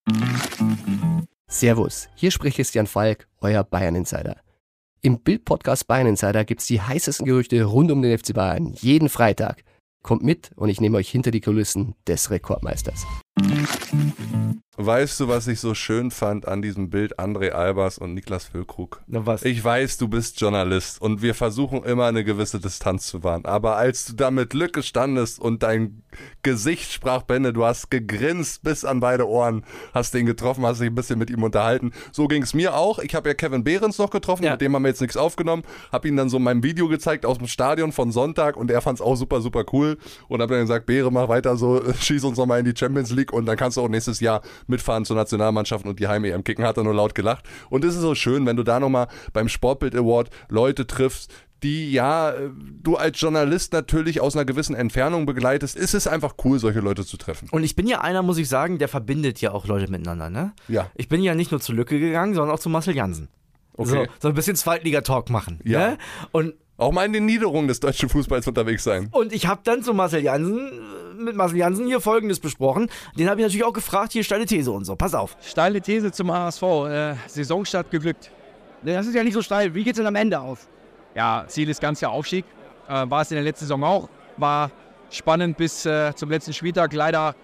Servus, 1.48 2.08
hier 2.14 2.30
spricht 2.30 2.56
Christian 2.56 2.86
Falk, 2.86 3.28
euer 3.40 3.64
Bayern 3.64 3.94
Insider. 3.94 4.36
Im 5.02 5.20
Bild-Podcast 5.20 5.86
Bayern 5.86 6.06
Insider 6.06 6.44
gibt's 6.44 6.66
die 6.66 6.80
heißesten 6.80 7.26
Gerüchte 7.26 7.62
rund 7.64 7.90
um 7.90 8.02
den 8.02 8.16
FC 8.16 8.32
Bayern 8.32 8.72
jeden 8.80 9.08
Freitag. 9.08 9.64
Kommt 10.02 10.22
mit 10.22 10.50
und 10.56 10.68
ich 10.68 10.80
nehme 10.80 10.96
euch 10.96 11.08
hinter 11.08 11.30
die 11.30 11.40
Kulissen 11.40 11.94
des 12.06 12.30
Rekordmeisters. 12.30 13.04
Weißt 14.78 15.20
du, 15.20 15.28
was 15.28 15.48
ich 15.48 15.60
so 15.60 15.74
schön 15.74 16.10
fand 16.10 16.48
an 16.48 16.62
diesem 16.62 16.88
Bild 16.88 17.18
André 17.20 17.50
Albers 17.50 17.98
und 17.98 18.14
Niklas 18.14 18.46
Füllkrug? 18.46 19.02
Na 19.06 19.26
was? 19.26 19.42
Ich 19.42 19.62
weiß, 19.62 19.98
du 19.98 20.08
bist 20.08 20.40
Journalist 20.40 20.98
und 21.02 21.20
wir 21.20 21.34
versuchen 21.34 21.84
immer 21.84 22.06
eine 22.06 22.24
gewisse 22.24 22.58
Distanz 22.58 23.06
zu 23.06 23.22
wahren. 23.22 23.44
Aber 23.44 23.76
als 23.76 24.06
du 24.06 24.14
da 24.14 24.30
mit 24.30 24.54
Lücke 24.54 24.82
standest 24.82 25.38
und 25.38 25.62
dein 25.62 26.02
Gesicht 26.42 26.90
sprach 26.90 27.20
Bände, 27.24 27.52
du 27.52 27.66
hast 27.66 27.90
gegrinst 27.90 28.62
bis 28.62 28.86
an 28.86 29.00
beide 29.00 29.28
Ohren, 29.28 29.62
hast 29.92 30.14
den 30.14 30.24
getroffen, 30.24 30.64
hast 30.64 30.80
dich 30.80 30.88
ein 30.88 30.94
bisschen 30.94 31.18
mit 31.18 31.28
ihm 31.28 31.42
unterhalten. 31.42 31.92
So 32.10 32.26
ging 32.26 32.42
es 32.42 32.54
mir 32.54 32.74
auch. 32.74 32.98
Ich 32.98 33.14
habe 33.14 33.28
ja 33.28 33.34
Kevin 33.34 33.64
Behrens 33.64 33.98
noch 33.98 34.08
getroffen, 34.08 34.44
Ja. 34.44 34.52
mit 34.52 34.62
dem 34.62 34.74
haben 34.74 34.84
wir 34.84 34.88
jetzt 34.88 35.02
nichts 35.02 35.18
aufgenommen. 35.18 35.64
Habe 35.92 36.08
ihm 36.08 36.16
dann 36.16 36.30
so 36.30 36.38
mein 36.38 36.62
Video 36.62 36.88
gezeigt 36.88 37.26
aus 37.26 37.36
dem 37.36 37.46
Stadion 37.46 37.92
von 37.92 38.10
Sonntag 38.10 38.56
und 38.56 38.70
er 38.70 38.80
fand 38.80 39.00
es 39.00 39.04
auch 39.04 39.16
super, 39.16 39.42
super 39.42 39.66
cool. 39.74 39.98
Und 40.28 40.40
habe 40.40 40.54
dann 40.54 40.62
gesagt, 40.62 40.86
Beere, 40.86 41.12
mach 41.12 41.28
weiter 41.28 41.58
so, 41.58 41.82
schieß 42.00 42.24
uns 42.24 42.38
nochmal 42.38 42.60
in 42.60 42.64
die 42.64 42.74
Champions 42.74 43.10
League 43.10 43.34
und 43.34 43.44
dann 43.44 43.58
kannst 43.58 43.76
du 43.76 43.82
auch 43.82 43.88
nächstes 43.88 44.18
Jahr 44.20 44.40
mitfahren 44.66 45.04
zur 45.04 45.16
Nationalmannschaft 45.16 45.84
und 45.86 46.00
die 46.00 46.08
Heim-EM 46.08 46.44
kicken. 46.44 46.64
Hat 46.64 46.76
er 46.76 46.84
nur 46.84 46.94
laut 46.94 47.14
gelacht. 47.14 47.44
Und 47.70 47.84
es 47.84 47.94
ist 47.94 48.00
so 48.02 48.14
schön, 48.14 48.46
wenn 48.46 48.56
du 48.56 48.62
da 48.62 48.80
nochmal 48.80 49.08
beim 49.32 49.48
Sportbild 49.48 49.94
Award 49.94 50.30
Leute 50.48 50.86
triffst, 50.86 51.32
die 51.62 51.92
ja, 51.92 52.34
du 52.82 52.96
als 52.96 53.20
Journalist 53.20 53.72
natürlich 53.72 54.20
aus 54.20 54.34
einer 54.34 54.44
gewissen 54.44 54.74
Entfernung 54.74 55.26
begleitest, 55.26 55.76
ist 55.76 55.94
es 55.94 56.06
einfach 56.06 56.34
cool, 56.44 56.58
solche 56.58 56.80
Leute 56.80 57.06
zu 57.06 57.16
treffen. 57.16 57.48
Und 57.50 57.62
ich 57.62 57.76
bin 57.76 57.86
ja 57.86 58.00
einer, 58.00 58.22
muss 58.22 58.38
ich 58.38 58.48
sagen, 58.48 58.78
der 58.78 58.88
verbindet 58.88 59.40
ja 59.40 59.52
auch 59.52 59.66
Leute 59.66 59.90
miteinander, 59.90 60.28
ne? 60.28 60.52
Ja. 60.68 60.90
Ich 60.96 61.08
bin 61.08 61.22
ja 61.22 61.34
nicht 61.34 61.52
nur 61.52 61.60
zu 61.60 61.72
Lücke 61.72 62.00
gegangen, 62.00 62.34
sondern 62.34 62.54
auch 62.54 62.60
zu 62.60 62.68
Marcel 62.68 62.96
Jansen. 62.96 63.28
Okay. 63.74 64.06
So, 64.06 64.12
so 64.20 64.28
ein 64.28 64.34
bisschen 64.34 64.56
Zweitliga-Talk 64.56 65.30
machen. 65.30 65.60
Ja. 65.64 65.90
Ne? 65.90 65.98
Und, 66.32 66.54
Auch 66.82 66.92
mal 66.92 67.04
in 67.04 67.12
den 67.12 67.26
Niederungen 67.26 67.68
des 67.68 67.80
deutschen 67.80 68.08
Fußballs 68.08 68.46
unterwegs 68.48 68.84
sein. 68.84 69.08
und 69.12 69.32
ich 69.32 69.46
habe 69.46 69.60
dann 69.64 69.82
zu 69.82 69.94
Marcel 69.94 70.22
Jansen, 70.22 70.70
mit 71.16 71.36
Marcel 71.36 71.58
Jansen 71.58 71.86
hier 71.86 72.00
Folgendes 72.00 72.40
besprochen. 72.40 72.88
Den 73.16 73.30
habe 73.30 73.40
ich 73.40 73.44
natürlich 73.46 73.64
auch 73.64 73.72
gefragt, 73.72 74.12
hier 74.12 74.24
steile 74.24 74.46
These 74.46 74.70
und 74.70 74.84
so. 74.84 74.96
Pass 74.96 75.14
auf. 75.14 75.36
Steile 75.40 75.80
These 75.80 76.10
zum 76.10 76.32
HSV. 76.32 76.62
Äh, 76.62 77.14
Saisonstart 77.28 77.90
geglückt. 77.90 78.30
Nee, 78.82 78.94
Das 78.94 79.06
ist 79.06 79.14
ja 79.14 79.22
nicht 79.22 79.34
so 79.34 79.42
steil. 79.42 79.74
Wie 79.74 79.84
geht's 79.84 79.98
denn 79.98 80.06
am 80.06 80.16
Ende 80.16 80.40
aus? 80.40 80.68
Ja, 81.14 81.44
Ziel 81.46 81.68
ist 81.68 81.80
ganz 81.80 82.00
klar 82.00 82.10
Aufstieg. 82.10 82.44
Äh, 82.88 83.08
war 83.08 83.22
es 83.22 83.30
in 83.30 83.36
der 83.36 83.44
letzten 83.44 83.66
Saison 83.66 83.84
auch. 83.84 84.08
War 84.36 84.72
spannend 85.10 85.56
bis 85.56 85.86
äh, 85.86 86.12
zum 86.16 86.30
letzten 86.30 86.52
Spieltag. 86.52 86.92
Leider 86.94 87.36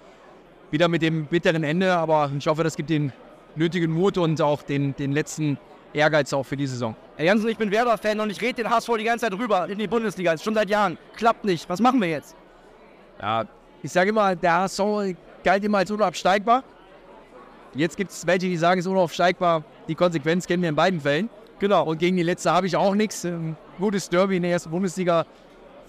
wieder 0.73 0.89
mit 0.89 1.03
dem 1.03 1.27
bitteren 1.27 1.63
Ende, 1.63 1.95
aber 1.95 2.33
ich 2.37 2.47
hoffe, 2.49 2.65
das 2.65 2.75
gibt 2.75 2.91
den 2.91 3.13
nötigen 3.55 3.93
Mut 3.93 4.19
und 4.19 4.41
auch 4.43 4.63
den, 4.63 4.97
den 4.97 5.13
letzten 5.13 5.59
Ehrgeiz 5.93 6.33
auch 6.33 6.45
für 6.45 6.57
die 6.57 6.67
Saison. 6.67 6.95
Herr 7.17 7.27
Jansen, 7.27 7.49
ich 7.49 7.57
bin 7.57 7.71
Werder-Fan 7.71 8.21
und 8.21 8.31
ich 8.31 8.41
rede 8.41 8.63
den 8.63 8.71
HSV 8.71 8.91
die 8.99 9.05
ganze 9.05 9.29
Zeit 9.29 9.39
rüber 9.39 9.69
in 9.69 9.79
die 9.79 9.87
Bundesliga. 9.87 10.37
Schon 10.39 10.55
seit 10.55 10.71
Jahren. 10.71 10.99
Klappt 11.17 11.45
nicht. 11.45 11.69
Was 11.69 11.81
machen 11.81 12.01
wir 12.01 12.09
jetzt? 12.09 12.37
Ja, 13.21 13.45
ich 13.83 13.91
sage 13.91 14.11
immer, 14.11 14.37
der 14.37 14.55
HSV 14.55 14.81
galt 15.43 15.65
immer 15.65 15.79
als 15.79 15.91
unabsteigbar. 15.91 16.63
Jetzt 17.75 17.97
gibt 17.97 18.11
es 18.11 18.27
welche, 18.27 18.47
die 18.47 18.57
sagen, 18.57 18.81
es 18.81 18.87
ist 18.87 18.91
unaufsteigbar. 18.91 19.65
Die 19.89 19.95
Konsequenz 19.95 20.47
kennen 20.47 20.63
wir 20.63 20.69
in 20.69 20.77
beiden 20.77 21.01
Fällen. 21.01 21.29
Genau. 21.59 21.85
Und 21.85 21.99
gegen 21.99 22.17
die 22.17 22.23
letzte 22.23 22.53
habe 22.53 22.67
ich 22.67 22.77
auch 22.77 22.95
nichts. 22.95 23.25
Ähm, 23.25 23.57
gutes 23.79 24.09
Derby 24.09 24.37
in 24.37 24.43
der 24.43 24.53
ersten 24.53 24.71
Bundesliga. 24.71 25.27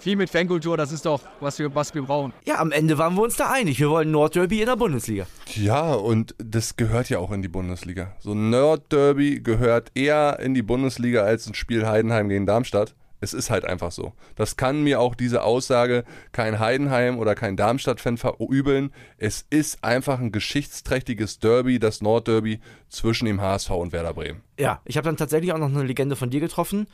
Viel 0.00 0.16
mit 0.16 0.30
Fankultur, 0.30 0.78
das 0.78 0.92
ist 0.92 1.04
doch, 1.04 1.20
was 1.40 1.58
wir, 1.58 1.74
was 1.74 1.94
wir 1.94 2.00
brauchen. 2.00 2.32
Ja, 2.46 2.58
am 2.58 2.72
Ende 2.72 2.96
waren 2.96 3.16
wir 3.16 3.22
uns 3.22 3.36
da 3.36 3.50
einig. 3.50 3.78
Wir 3.78 3.90
wollen 3.90 4.10
Nordderby 4.10 4.60
in 4.60 4.66
der 4.66 4.76
Bundesliga. 4.76 5.26
Ja, 5.54 5.92
und 5.92 6.34
das 6.38 6.76
gehört 6.76 7.10
ja 7.10 7.18
auch 7.18 7.30
in 7.32 7.42
die 7.42 7.48
Bundesliga. 7.48 8.16
So 8.18 8.32
ein 8.32 8.48
Nerd-Derby 8.48 9.40
gehört 9.42 9.92
eher 9.94 10.40
in 10.40 10.54
die 10.54 10.62
Bundesliga 10.62 11.24
als 11.24 11.46
ein 11.46 11.52
Spiel 11.52 11.86
Heidenheim 11.86 12.30
gegen 12.30 12.46
Darmstadt. 12.46 12.94
Es 13.20 13.34
ist 13.34 13.50
halt 13.50 13.66
einfach 13.66 13.92
so. 13.92 14.14
Das 14.36 14.56
kann 14.56 14.82
mir 14.82 15.00
auch 15.00 15.14
diese 15.14 15.42
Aussage 15.42 16.04
kein 16.32 16.58
Heidenheim 16.58 17.18
oder 17.18 17.34
kein 17.34 17.58
Darmstadt-Fan 17.58 18.16
verübeln. 18.16 18.94
Es 19.18 19.44
ist 19.50 19.84
einfach 19.84 20.18
ein 20.18 20.32
geschichtsträchtiges 20.32 21.40
Derby, 21.40 21.78
das 21.78 22.00
Nordderby 22.00 22.60
zwischen 22.88 23.26
dem 23.26 23.42
HSV 23.42 23.70
und 23.72 23.92
Werder 23.92 24.14
Bremen. 24.14 24.40
Ja, 24.58 24.80
ich 24.86 24.96
habe 24.96 25.04
dann 25.04 25.18
tatsächlich 25.18 25.52
auch 25.52 25.58
noch 25.58 25.68
eine 25.68 25.82
Legende 25.82 26.16
von 26.16 26.30
dir 26.30 26.40
getroffen. 26.40 26.86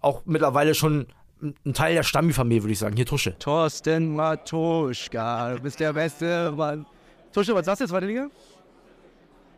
Auch 0.00 0.22
mittlerweile 0.26 0.74
schon 0.74 1.06
ein 1.40 1.72
Teil 1.72 1.94
der 1.94 2.02
Stammifamilie, 2.02 2.62
würde 2.62 2.72
ich 2.72 2.78
sagen. 2.78 2.96
Hier 2.96 3.06
Tusche. 3.06 3.38
Thorsten 3.38 4.14
Matuschka, 4.14 5.54
du 5.54 5.62
bist 5.62 5.78
der 5.78 5.92
beste 5.92 6.52
Mann. 6.52 6.84
Tusche, 7.32 7.54
was 7.54 7.66
sagst 7.66 7.80
du 7.80 7.84
jetzt, 7.84 7.90
zweite 7.90 8.06
Liga? 8.06 8.28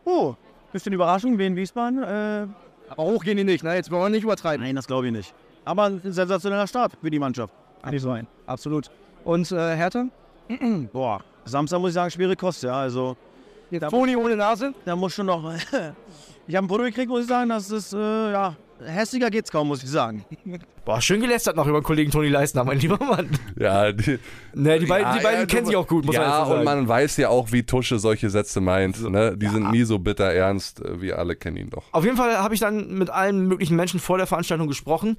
Oh, 0.04 0.34
bisschen 0.72 0.92
Überraschung, 0.92 1.38
wie 1.38 1.46
in 1.46 1.56
Wiesbaden. 1.56 2.02
Äh, 2.02 2.46
aber 2.88 3.02
hoch 3.04 3.22
gehen 3.22 3.36
die 3.36 3.44
nicht, 3.44 3.64
ne? 3.64 3.74
Jetzt 3.74 3.90
wollen 3.90 4.02
wir 4.02 4.08
nicht 4.10 4.24
übertreiben. 4.24 4.64
Nein, 4.64 4.76
das 4.76 4.86
glaube 4.86 5.06
ich 5.06 5.12
nicht. 5.12 5.34
Aber 5.64 5.84
ein 5.84 6.00
sensationeller 6.02 6.66
Start 6.66 6.92
für 7.00 7.10
die 7.10 7.18
Mannschaft. 7.18 7.54
Kann 7.82 7.92
nicht 7.92 8.02
sein. 8.02 8.26
Absolut. 8.46 8.90
Und 9.24 9.50
äh, 9.52 9.76
Hertha? 9.76 10.06
Boah, 10.92 11.22
Samstag 11.44 11.80
muss 11.80 11.90
ich 11.90 11.94
sagen, 11.94 12.10
schwere 12.10 12.36
Kost, 12.36 12.62
ja. 12.62 12.74
Also, 12.74 13.16
Jetzt 13.70 13.88
Toni 13.88 14.16
ohne 14.16 14.36
Nase? 14.36 14.74
Da 14.84 14.96
muss 14.96 15.14
schon 15.14 15.26
noch. 15.26 15.52
ich 16.46 16.56
habe 16.56 16.66
ein 16.66 16.68
Foto 16.68 16.82
gekriegt, 16.82 17.08
muss 17.08 17.22
ich 17.22 17.28
sagen, 17.28 17.48
das 17.50 17.70
ist, 17.70 17.92
äh, 17.92 18.32
ja, 18.32 18.56
hässlicher 18.84 19.30
geht's 19.30 19.50
kaum, 19.50 19.68
muss 19.68 19.82
ich 19.82 19.90
sagen. 19.90 20.24
Boah, 20.84 21.00
schön 21.00 21.20
gelästert 21.20 21.56
noch 21.56 21.66
über 21.66 21.80
den 21.80 21.84
Kollegen 21.84 22.10
Toni 22.10 22.28
Leistner, 22.28 22.64
mein 22.64 22.78
lieber 22.78 22.98
Mann. 23.04 23.28
Ja, 23.58 23.92
die, 23.92 24.18
Ne, 24.54 24.78
die 24.78 24.86
beiden, 24.86 25.06
Ja, 25.08 25.16
die 25.16 25.22
beiden 25.22 25.40
ja, 25.40 25.46
kennen 25.46 25.62
du- 25.62 25.66
sich 25.68 25.76
auch 25.76 25.86
gut, 25.86 26.04
muss 26.06 26.16
man 26.16 26.24
ja, 26.24 26.38
so 26.44 26.48
sagen. 26.50 26.58
und 26.60 26.64
man 26.64 26.88
weiß 26.88 27.16
ja 27.18 27.28
auch, 27.28 27.52
wie 27.52 27.62
Tusche 27.62 27.98
solche 27.98 28.30
Sätze 28.30 28.60
meint. 28.60 29.00
Ne? 29.08 29.36
Die 29.36 29.46
sind 29.48 29.70
nie 29.70 29.82
so 29.84 29.98
bitter 29.98 30.32
ernst. 30.32 30.80
äh, 30.84 31.00
Wir 31.00 31.18
alle 31.18 31.36
kennen 31.36 31.56
ihn 31.58 31.70
doch. 31.70 31.84
Auf 31.92 32.04
jeden 32.04 32.16
Fall 32.16 32.38
habe 32.38 32.54
ich 32.54 32.60
dann 32.60 32.94
mit 32.98 33.10
allen 33.10 33.46
möglichen 33.46 33.76
Menschen 33.76 34.00
vor 34.00 34.18
der 34.18 34.26
Veranstaltung 34.26 34.66
gesprochen 34.68 35.16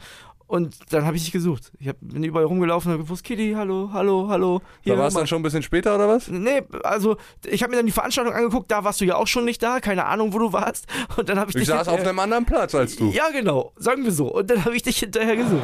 und 0.51 0.75
dann 0.89 1.05
habe 1.05 1.15
ich 1.15 1.23
dich 1.23 1.31
gesucht. 1.31 1.71
Ich 1.79 1.87
hab, 1.87 1.95
bin 2.01 2.25
überall 2.25 2.43
rumgelaufen 2.43 2.89
und 2.91 2.97
habe 2.97 3.05
gewusst, 3.05 3.23
Kitty, 3.23 3.53
hallo, 3.55 3.89
hallo, 3.93 4.27
hallo. 4.27 4.61
Da 4.83 4.97
war 4.97 5.07
es 5.07 5.13
dann 5.13 5.25
schon 5.25 5.39
ein 5.39 5.43
bisschen 5.43 5.63
später, 5.63 5.95
oder 5.95 6.09
was? 6.09 6.27
Nee, 6.27 6.63
also 6.83 7.15
ich 7.45 7.63
habe 7.63 7.71
mir 7.71 7.77
dann 7.77 7.85
die 7.85 7.93
Veranstaltung 7.93 8.33
angeguckt, 8.33 8.69
da 8.69 8.83
warst 8.83 8.99
du 8.99 9.05
ja 9.05 9.15
auch 9.15 9.27
schon 9.27 9.45
nicht 9.45 9.63
da, 9.63 9.79
keine 9.79 10.07
Ahnung, 10.07 10.33
wo 10.33 10.39
du 10.39 10.51
warst. 10.51 10.87
Und 11.15 11.29
dann 11.29 11.39
habe 11.39 11.51
ich, 11.51 11.55
Ich 11.55 11.61
dich 11.61 11.69
saß 11.69 11.87
auf 11.87 12.01
einem 12.01 12.19
anderen 12.19 12.43
Platz 12.43 12.75
als 12.75 12.97
du. 12.97 13.09
Ja, 13.11 13.29
genau, 13.29 13.71
sagen 13.77 14.03
wir 14.03 14.11
so. 14.11 14.25
Und 14.27 14.51
dann 14.51 14.65
habe 14.65 14.75
ich 14.75 14.83
dich 14.83 14.97
hinterher 14.97 15.37
gesucht. 15.37 15.61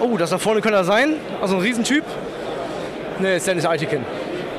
Oh, 0.00 0.16
das 0.16 0.30
da 0.30 0.38
vorne 0.38 0.60
könnte 0.60 0.78
er 0.78 0.84
sein. 0.84 1.14
Also 1.40 1.54
ein 1.54 1.62
Riesentyp. 1.62 2.02
Ne, 3.20 3.36
ist 3.36 3.46
Dennis 3.46 3.66
Eitikin. 3.66 4.04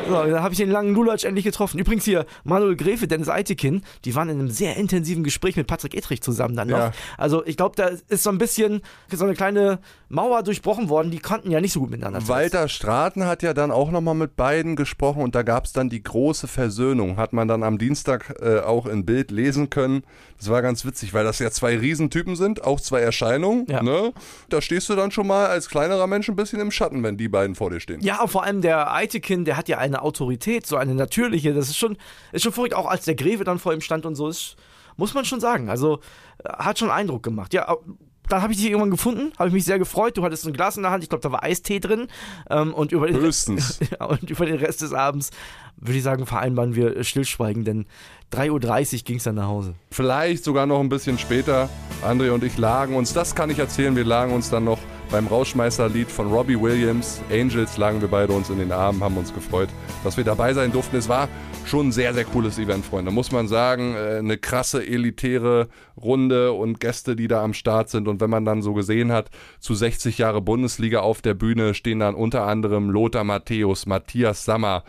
So, 0.07 0.13
dann 0.13 0.41
habe 0.41 0.53
ich 0.53 0.57
den 0.57 0.71
langen 0.71 0.93
Lulatsch 0.93 1.23
endlich 1.25 1.45
getroffen. 1.45 1.79
Übrigens 1.79 2.05
hier, 2.05 2.25
Manuel 2.43 2.75
Gräfe, 2.75 3.07
Dennis 3.07 3.29
Eitekin, 3.29 3.83
die 4.03 4.15
waren 4.15 4.29
in 4.29 4.39
einem 4.39 4.49
sehr 4.49 4.77
intensiven 4.77 5.23
Gespräch 5.23 5.55
mit 5.55 5.67
Patrick 5.67 5.95
Etrich 5.95 6.21
zusammen 6.21 6.55
dann 6.55 6.67
noch. 6.67 6.77
Ja. 6.77 6.91
Also 7.17 7.45
ich 7.45 7.57
glaube, 7.57 7.75
da 7.75 7.89
ist 8.07 8.23
so 8.23 8.29
ein 8.29 8.37
bisschen 8.37 8.81
so 9.11 9.25
eine 9.25 9.33
kleine 9.33 9.79
Mauer 10.09 10.43
durchbrochen 10.43 10.89
worden. 10.89 11.11
Die 11.11 11.19
konnten 11.19 11.51
ja 11.51 11.61
nicht 11.61 11.73
so 11.73 11.79
gut 11.79 11.89
miteinander. 11.89 12.27
Walter 12.27 12.67
Straten 12.67 13.25
hat 13.25 13.43
ja 13.43 13.53
dann 13.53 13.71
auch 13.71 13.91
nochmal 13.91 14.15
mit 14.15 14.35
beiden 14.35 14.75
gesprochen 14.75 15.21
und 15.21 15.35
da 15.35 15.43
gab 15.43 15.65
es 15.65 15.73
dann 15.73 15.89
die 15.89 16.03
große 16.03 16.47
Versöhnung. 16.47 17.17
Hat 17.17 17.33
man 17.33 17.47
dann 17.47 17.63
am 17.63 17.77
Dienstag 17.77 18.35
äh, 18.41 18.59
auch 18.59 18.85
in 18.85 19.05
Bild 19.05 19.31
lesen 19.31 19.69
können. 19.69 20.03
Das 20.37 20.49
war 20.49 20.61
ganz 20.61 20.85
witzig, 20.85 21.13
weil 21.13 21.23
das 21.23 21.39
ja 21.39 21.49
zwei 21.49 21.77
Riesentypen 21.77 22.35
sind, 22.35 22.63
auch 22.63 22.79
zwei 22.79 22.99
Erscheinungen. 22.99 23.65
Ne? 23.65 24.13
Da 24.49 24.61
stehst 24.61 24.89
du 24.89 24.95
dann 24.95 25.11
schon 25.11 25.27
mal 25.27 25.47
als 25.47 25.69
kleinerer 25.69 26.07
Mensch 26.07 26.29
ein 26.29 26.35
bisschen 26.35 26.59
im 26.59 26.71
Schatten, 26.71 27.03
wenn 27.03 27.17
die 27.17 27.29
beiden 27.29 27.55
vor 27.55 27.69
dir 27.69 27.79
stehen. 27.79 28.01
Ja, 28.01 28.21
und 28.21 28.29
vor 28.29 28.43
allem 28.43 28.61
der 28.61 28.93
Eitekin, 28.93 29.45
der 29.45 29.57
hat 29.57 29.69
ja 29.69 29.77
eine 29.95 30.03
Autorität, 30.03 30.65
so 30.65 30.77
eine 30.77 30.93
natürliche. 30.93 31.53
Das 31.53 31.69
ist 31.69 31.77
schon, 31.77 31.97
ist 32.31 32.43
schon 32.43 32.51
verrückt, 32.51 32.73
auch 32.73 32.87
als 32.87 33.05
der 33.05 33.15
Greve 33.15 33.43
dann 33.43 33.59
vor 33.59 33.73
ihm 33.73 33.81
stand 33.81 34.05
und 34.05 34.15
so. 34.15 34.27
Ist, 34.27 34.55
muss 34.97 35.13
man 35.13 35.25
schon 35.25 35.39
sagen. 35.39 35.69
Also 35.69 35.99
äh, 36.43 36.49
hat 36.49 36.79
schon 36.79 36.91
Eindruck 36.91 37.23
gemacht. 37.23 37.53
Ja, 37.53 37.75
dann 38.29 38.41
habe 38.41 38.53
ich 38.53 38.57
dich 38.57 38.69
irgendwann 38.69 38.91
gefunden, 38.91 39.31
habe 39.37 39.49
ich 39.49 39.53
mich 39.53 39.65
sehr 39.65 39.77
gefreut. 39.79 40.17
Du 40.17 40.23
hattest 40.23 40.47
ein 40.47 40.53
Glas 40.53 40.77
in 40.77 40.83
der 40.83 40.91
Hand, 40.91 41.03
ich 41.03 41.09
glaube, 41.09 41.21
da 41.21 41.31
war 41.31 41.43
Eistee 41.43 41.79
drin. 41.79 42.07
Ähm, 42.49 42.73
und, 42.73 42.91
über 42.91 43.07
den 43.07 43.17
Höchstens. 43.17 43.79
und 43.99 44.29
über 44.29 44.45
den 44.45 44.57
Rest 44.57 44.81
des 44.81 44.93
Abends 44.93 45.29
würde 45.77 45.97
ich 45.97 46.03
sagen, 46.03 46.25
vereinbaren 46.25 46.75
wir 46.75 46.97
äh, 46.97 47.03
Stillschweigen, 47.03 47.63
denn 47.63 47.85
3.30 48.33 48.93
Uhr 48.93 49.03
ging 49.03 49.17
es 49.17 49.23
dann 49.23 49.35
nach 49.35 49.47
Hause. 49.47 49.75
Vielleicht 49.91 50.43
sogar 50.43 50.65
noch 50.65 50.79
ein 50.79 50.89
bisschen 50.89 51.19
später. 51.19 51.69
André 52.03 52.31
und 52.31 52.43
ich 52.43 52.57
lagen 52.57 52.95
uns, 52.95 53.13
das 53.13 53.35
kann 53.35 53.49
ich 53.49 53.59
erzählen, 53.59 53.95
wir 53.95 54.05
lagen 54.05 54.33
uns 54.33 54.49
dann 54.49 54.63
noch 54.63 54.79
beim 55.11 55.27
Rauschmeisterlied 55.27 56.09
von 56.09 56.31
Robbie 56.31 56.59
Williams, 56.59 57.21
Angels, 57.31 57.77
lagen 57.77 58.01
wir 58.01 58.07
beide 58.07 58.33
uns 58.33 58.49
in 58.49 58.57
den 58.57 58.71
Armen, 58.71 59.03
haben 59.03 59.17
uns 59.17 59.33
gefreut, 59.33 59.69
dass 60.03 60.17
wir 60.17 60.23
dabei 60.23 60.53
sein 60.53 60.71
durften. 60.71 60.97
Es 60.97 61.09
war 61.09 61.29
schon 61.65 61.87
ein 61.87 61.91
sehr, 61.91 62.13
sehr 62.13 62.25
cooles 62.25 62.57
Event, 62.59 62.85
Freunde. 62.85 63.11
Muss 63.11 63.31
man 63.31 63.47
sagen, 63.47 63.95
äh, 63.95 64.17
eine 64.17 64.37
krasse, 64.37 64.85
elitäre 64.85 65.67
Runde 65.97 66.53
und 66.53 66.79
Gäste, 66.79 67.15
die 67.15 67.27
da 67.27 67.43
am 67.43 67.53
Start 67.53 67.89
sind. 67.89 68.07
Und 68.07 68.21
wenn 68.21 68.29
man 68.29 68.45
dann 68.45 68.61
so 68.61 68.73
gesehen 68.73 69.11
hat, 69.11 69.29
zu 69.59 69.75
60 69.75 70.17
Jahre 70.17 70.41
Bundesliga 70.41 70.99
auf 70.99 71.21
der 71.21 71.33
Bühne 71.33 71.73
stehen 71.73 71.99
dann 71.99 72.15
unter 72.15 72.45
anderem 72.45 72.89
Lothar 72.89 73.23
Matthäus, 73.23 73.85
Matthias 73.85 74.45
Sammer, 74.45 74.83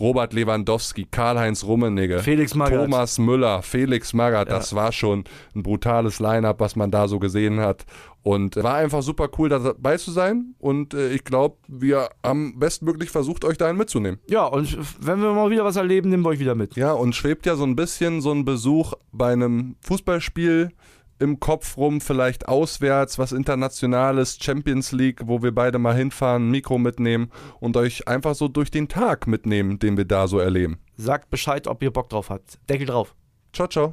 Robert 0.00 0.32
Lewandowski, 0.32 1.06
Karl-Heinz 1.10 1.64
Rummenigge, 1.64 2.20
Felix 2.20 2.54
Magath. 2.54 2.84
Thomas 2.84 3.18
Müller, 3.18 3.62
Felix 3.62 4.12
Magath. 4.12 4.48
Das 4.48 4.74
war 4.74 4.92
schon 4.92 5.24
ein 5.56 5.62
brutales 5.62 6.20
Line-Up, 6.20 6.60
was 6.60 6.76
man 6.76 6.90
da 6.90 7.08
so 7.08 7.18
gesehen 7.18 7.60
hat. 7.60 7.84
Und 8.28 8.56
war 8.56 8.74
einfach 8.74 9.02
super 9.02 9.30
cool, 9.38 9.48
da 9.48 9.58
dabei 9.58 9.96
zu 9.96 10.10
sein. 10.10 10.54
Und 10.58 10.92
äh, 10.92 11.08
ich 11.14 11.24
glaube, 11.24 11.56
wir 11.66 12.10
haben 12.22 12.58
bestmöglich 12.58 13.08
versucht, 13.08 13.42
euch 13.42 13.56
dahin 13.56 13.78
mitzunehmen. 13.78 14.20
Ja, 14.28 14.44
und 14.44 14.76
wenn 15.00 15.22
wir 15.22 15.32
mal 15.32 15.48
wieder 15.48 15.64
was 15.64 15.76
erleben, 15.76 16.10
nehmen 16.10 16.24
wir 16.24 16.28
euch 16.28 16.38
wieder 16.38 16.54
mit. 16.54 16.76
Ja, 16.76 16.92
und 16.92 17.14
schwebt 17.14 17.46
ja 17.46 17.56
so 17.56 17.64
ein 17.64 17.74
bisschen 17.74 18.20
so 18.20 18.30
ein 18.30 18.44
Besuch 18.44 18.92
bei 19.12 19.32
einem 19.32 19.76
Fußballspiel 19.80 20.72
im 21.18 21.40
Kopf 21.40 21.78
rum, 21.78 22.02
vielleicht 22.02 22.48
auswärts, 22.48 23.18
was 23.18 23.32
Internationales, 23.32 24.36
Champions 24.38 24.92
League, 24.92 25.22
wo 25.24 25.42
wir 25.42 25.54
beide 25.54 25.78
mal 25.78 25.96
hinfahren, 25.96 26.50
Mikro 26.50 26.76
mitnehmen 26.76 27.30
und 27.60 27.78
euch 27.78 28.08
einfach 28.08 28.34
so 28.34 28.46
durch 28.46 28.70
den 28.70 28.88
Tag 28.88 29.26
mitnehmen, 29.26 29.78
den 29.78 29.96
wir 29.96 30.04
da 30.04 30.28
so 30.28 30.38
erleben. 30.38 30.76
Sagt 30.98 31.30
Bescheid, 31.30 31.66
ob 31.66 31.82
ihr 31.82 31.90
Bock 31.90 32.10
drauf 32.10 32.28
habt. 32.28 32.58
Deckel 32.68 32.88
drauf. 32.88 33.14
Ciao, 33.54 33.68
ciao. 33.68 33.90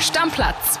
Stammplatz. 0.00 0.80